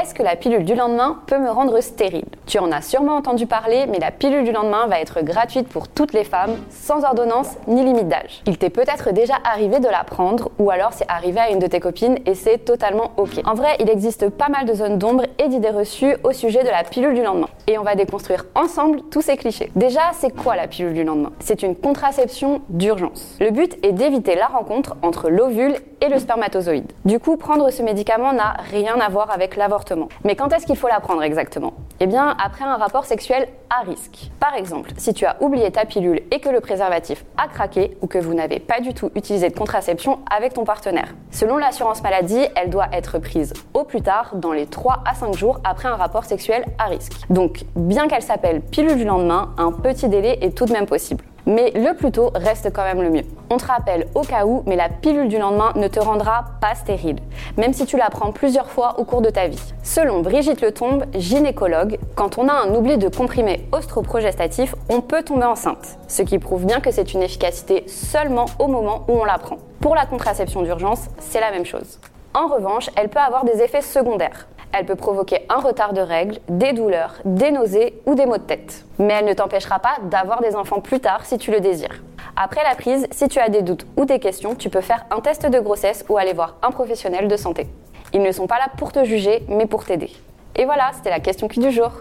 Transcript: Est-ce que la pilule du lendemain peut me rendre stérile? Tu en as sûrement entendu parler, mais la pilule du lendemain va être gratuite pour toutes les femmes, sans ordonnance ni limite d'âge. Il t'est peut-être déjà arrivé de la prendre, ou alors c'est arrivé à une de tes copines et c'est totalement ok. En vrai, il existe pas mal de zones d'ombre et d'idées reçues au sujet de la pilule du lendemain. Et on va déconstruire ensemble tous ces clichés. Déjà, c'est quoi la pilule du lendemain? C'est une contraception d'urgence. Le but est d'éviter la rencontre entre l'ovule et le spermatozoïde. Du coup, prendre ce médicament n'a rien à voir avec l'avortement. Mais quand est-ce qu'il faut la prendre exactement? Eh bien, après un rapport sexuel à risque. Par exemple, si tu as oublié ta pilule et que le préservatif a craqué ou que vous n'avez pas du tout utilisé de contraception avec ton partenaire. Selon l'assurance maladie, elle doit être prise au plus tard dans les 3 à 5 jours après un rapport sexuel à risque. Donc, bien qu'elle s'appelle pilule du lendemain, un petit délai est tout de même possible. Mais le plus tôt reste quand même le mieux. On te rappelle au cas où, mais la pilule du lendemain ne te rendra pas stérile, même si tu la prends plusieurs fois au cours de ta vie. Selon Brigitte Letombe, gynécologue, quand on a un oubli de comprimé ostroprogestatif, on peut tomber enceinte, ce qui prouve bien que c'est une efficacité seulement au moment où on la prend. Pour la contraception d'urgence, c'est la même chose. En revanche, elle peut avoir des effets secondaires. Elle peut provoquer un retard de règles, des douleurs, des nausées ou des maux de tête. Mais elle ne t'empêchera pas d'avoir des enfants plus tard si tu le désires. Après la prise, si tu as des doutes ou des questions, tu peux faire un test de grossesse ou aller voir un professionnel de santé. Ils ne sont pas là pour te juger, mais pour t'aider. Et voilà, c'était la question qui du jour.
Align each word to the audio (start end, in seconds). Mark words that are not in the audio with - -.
Est-ce 0.00 0.12
que 0.12 0.24
la 0.24 0.34
pilule 0.34 0.64
du 0.64 0.74
lendemain 0.74 1.20
peut 1.28 1.38
me 1.38 1.48
rendre 1.48 1.80
stérile? 1.80 2.24
Tu 2.46 2.58
en 2.58 2.72
as 2.72 2.82
sûrement 2.82 3.14
entendu 3.14 3.46
parler, 3.46 3.86
mais 3.88 4.00
la 4.00 4.10
pilule 4.10 4.42
du 4.42 4.50
lendemain 4.50 4.88
va 4.88 4.98
être 4.98 5.22
gratuite 5.22 5.68
pour 5.68 5.86
toutes 5.86 6.12
les 6.12 6.24
femmes, 6.24 6.56
sans 6.68 7.04
ordonnance 7.04 7.50
ni 7.68 7.84
limite 7.84 8.08
d'âge. 8.08 8.42
Il 8.46 8.58
t'est 8.58 8.70
peut-être 8.70 9.12
déjà 9.12 9.34
arrivé 9.44 9.78
de 9.78 9.86
la 9.86 10.02
prendre, 10.02 10.50
ou 10.58 10.72
alors 10.72 10.92
c'est 10.92 11.08
arrivé 11.08 11.38
à 11.38 11.50
une 11.50 11.60
de 11.60 11.68
tes 11.68 11.78
copines 11.78 12.18
et 12.26 12.34
c'est 12.34 12.58
totalement 12.58 13.12
ok. 13.16 13.40
En 13.44 13.54
vrai, 13.54 13.76
il 13.78 13.88
existe 13.88 14.30
pas 14.30 14.48
mal 14.48 14.66
de 14.66 14.74
zones 14.74 14.98
d'ombre 14.98 15.26
et 15.38 15.46
d'idées 15.46 15.70
reçues 15.70 16.16
au 16.24 16.32
sujet 16.32 16.64
de 16.64 16.70
la 16.70 16.82
pilule 16.82 17.14
du 17.14 17.22
lendemain. 17.22 17.48
Et 17.68 17.78
on 17.78 17.84
va 17.84 17.94
déconstruire 17.94 18.46
ensemble 18.56 19.00
tous 19.12 19.22
ces 19.22 19.36
clichés. 19.36 19.70
Déjà, 19.76 20.02
c'est 20.14 20.34
quoi 20.34 20.56
la 20.56 20.66
pilule 20.66 20.94
du 20.94 21.04
lendemain? 21.04 21.30
C'est 21.38 21.62
une 21.62 21.76
contraception 21.76 22.62
d'urgence. 22.68 23.36
Le 23.38 23.52
but 23.52 23.78
est 23.84 23.92
d'éviter 23.92 24.34
la 24.34 24.48
rencontre 24.48 24.96
entre 25.02 25.30
l'ovule 25.30 25.76
et 26.00 26.08
le 26.08 26.18
spermatozoïde. 26.18 26.92
Du 27.04 27.20
coup, 27.20 27.36
prendre 27.36 27.70
ce 27.70 27.82
médicament 27.82 28.32
n'a 28.32 28.54
rien 28.70 28.98
à 29.00 29.08
voir 29.08 29.30
avec 29.30 29.54
l'avortement. 29.54 29.83
Mais 30.24 30.36
quand 30.36 30.52
est-ce 30.52 30.66
qu'il 30.66 30.76
faut 30.76 30.88
la 30.88 31.00
prendre 31.00 31.22
exactement? 31.22 31.74
Eh 32.00 32.06
bien, 32.06 32.36
après 32.42 32.64
un 32.64 32.76
rapport 32.76 33.04
sexuel 33.04 33.48
à 33.70 33.82
risque. 33.82 34.30
Par 34.40 34.54
exemple, 34.54 34.90
si 34.96 35.14
tu 35.14 35.26
as 35.26 35.36
oublié 35.40 35.70
ta 35.70 35.84
pilule 35.84 36.22
et 36.30 36.40
que 36.40 36.48
le 36.48 36.60
préservatif 36.60 37.24
a 37.36 37.48
craqué 37.48 37.96
ou 38.02 38.06
que 38.06 38.18
vous 38.18 38.34
n'avez 38.34 38.60
pas 38.60 38.80
du 38.80 38.94
tout 38.94 39.10
utilisé 39.14 39.48
de 39.48 39.56
contraception 39.56 40.20
avec 40.34 40.54
ton 40.54 40.64
partenaire. 40.64 41.14
Selon 41.30 41.56
l'assurance 41.56 42.02
maladie, 42.02 42.46
elle 42.56 42.70
doit 42.70 42.88
être 42.92 43.18
prise 43.18 43.52
au 43.72 43.84
plus 43.84 44.02
tard 44.02 44.32
dans 44.34 44.52
les 44.52 44.66
3 44.66 45.02
à 45.04 45.14
5 45.14 45.34
jours 45.34 45.60
après 45.64 45.88
un 45.88 45.96
rapport 45.96 46.24
sexuel 46.24 46.64
à 46.78 46.84
risque. 46.84 47.12
Donc, 47.30 47.64
bien 47.76 48.08
qu'elle 48.08 48.22
s'appelle 48.22 48.60
pilule 48.60 48.96
du 48.96 49.04
lendemain, 49.04 49.54
un 49.58 49.72
petit 49.72 50.08
délai 50.08 50.38
est 50.40 50.56
tout 50.56 50.66
de 50.66 50.72
même 50.72 50.86
possible. 50.86 51.24
Mais 51.46 51.72
le 51.74 51.94
plus 51.94 52.10
tôt 52.10 52.30
reste 52.34 52.72
quand 52.72 52.84
même 52.84 53.02
le 53.02 53.10
mieux. 53.10 53.24
On 53.50 53.58
te 53.58 53.66
rappelle 53.66 54.06
au 54.14 54.22
cas 54.22 54.46
où, 54.46 54.62
mais 54.66 54.76
la 54.76 54.88
pilule 54.88 55.28
du 55.28 55.38
lendemain 55.38 55.72
ne 55.76 55.88
te 55.88 56.00
rendra 56.00 56.46
pas 56.60 56.74
stérile, 56.74 57.18
même 57.58 57.74
si 57.74 57.84
tu 57.84 57.98
la 57.98 58.08
prends 58.08 58.32
plusieurs 58.32 58.70
fois 58.70 58.98
au 58.98 59.04
cours 59.04 59.20
de 59.20 59.28
ta 59.28 59.46
vie. 59.46 59.74
Selon 59.82 60.20
Brigitte 60.20 60.62
Letombe, 60.62 61.04
gynécologue, 61.14 61.98
quand 62.14 62.38
on 62.38 62.48
a 62.48 62.54
un 62.54 62.74
oubli 62.74 62.96
de 62.96 63.08
comprimé 63.08 63.68
ostroprogestatif, 63.72 64.74
on 64.88 65.02
peut 65.02 65.22
tomber 65.22 65.44
enceinte, 65.44 65.98
ce 66.08 66.22
qui 66.22 66.38
prouve 66.38 66.64
bien 66.64 66.80
que 66.80 66.90
c'est 66.90 67.12
une 67.12 67.22
efficacité 67.22 67.84
seulement 67.88 68.46
au 68.58 68.66
moment 68.66 69.04
où 69.08 69.12
on 69.12 69.24
la 69.24 69.38
prend. 69.38 69.58
Pour 69.80 69.94
la 69.94 70.06
contraception 70.06 70.62
d'urgence, 70.62 71.08
c'est 71.18 71.40
la 71.40 71.50
même 71.50 71.66
chose. 71.66 72.00
En 72.32 72.48
revanche, 72.48 72.88
elle 72.96 73.10
peut 73.10 73.20
avoir 73.20 73.44
des 73.44 73.60
effets 73.60 73.82
secondaires. 73.82 74.48
Elle 74.76 74.86
peut 74.86 74.96
provoquer 74.96 75.46
un 75.48 75.60
retard 75.60 75.92
de 75.92 76.00
règles, 76.00 76.40
des 76.48 76.72
douleurs, 76.72 77.14
des 77.24 77.52
nausées 77.52 78.02
ou 78.06 78.16
des 78.16 78.26
maux 78.26 78.38
de 78.38 78.42
tête. 78.42 78.84
Mais 78.98 79.14
elle 79.14 79.24
ne 79.24 79.32
t'empêchera 79.32 79.78
pas 79.78 79.98
d'avoir 80.02 80.40
des 80.40 80.56
enfants 80.56 80.80
plus 80.80 80.98
tard 80.98 81.24
si 81.24 81.38
tu 81.38 81.52
le 81.52 81.60
désires. 81.60 82.02
Après 82.34 82.64
la 82.64 82.74
prise, 82.74 83.06
si 83.12 83.28
tu 83.28 83.38
as 83.38 83.48
des 83.48 83.62
doutes 83.62 83.86
ou 83.96 84.04
des 84.04 84.18
questions, 84.18 84.56
tu 84.56 84.70
peux 84.70 84.80
faire 84.80 85.06
un 85.12 85.20
test 85.20 85.46
de 85.46 85.60
grossesse 85.60 86.04
ou 86.08 86.18
aller 86.18 86.32
voir 86.32 86.56
un 86.62 86.72
professionnel 86.72 87.28
de 87.28 87.36
santé. 87.36 87.68
Ils 88.12 88.22
ne 88.22 88.32
sont 88.32 88.48
pas 88.48 88.58
là 88.58 88.66
pour 88.76 88.90
te 88.90 89.04
juger, 89.04 89.44
mais 89.48 89.66
pour 89.66 89.84
t'aider. 89.84 90.10
Et 90.56 90.64
voilà, 90.64 90.90
c'était 90.92 91.10
la 91.10 91.20
question 91.20 91.46
qui 91.46 91.60
du 91.60 91.70
jour. 91.70 91.92